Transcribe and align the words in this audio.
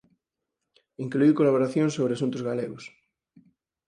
Incluíu 1.05 1.33
colaboracións 1.39 1.95
sobre 1.97 2.13
asuntos 2.15 2.45
galegos. 2.49 2.83